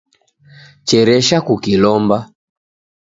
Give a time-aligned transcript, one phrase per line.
[0.87, 2.17] Cheresha kukilomba